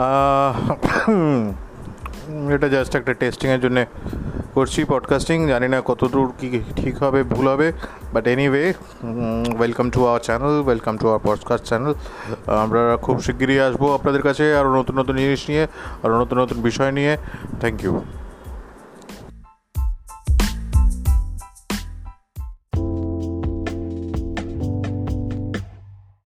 [2.54, 3.86] এটা জাস্ট একটা টেস্টিংয়ের জন্যে
[4.54, 7.72] করছি পডকাস্টিং জানি না কতদূর কী ঠিক হবে, ভুল হবে
[8.12, 8.72] but anyway
[9.58, 11.94] welcome to our channel welcome to our podcast channel
[12.46, 15.66] আমরা খুব শিগগিরই আসব আপনাদের কাছে আরও নতুন নতুন জিনিস নিয়ে
[16.02, 17.16] আরও নতুন নতুন বিষয় নিয়ে।
[17.60, 18.00] Thank you